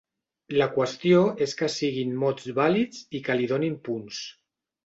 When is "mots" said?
2.25-2.49